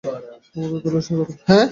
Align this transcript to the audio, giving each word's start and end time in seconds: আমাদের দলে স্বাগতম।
আমাদের 0.03 0.79
দলে 0.85 0.99
স্বাগতম। 1.01 1.35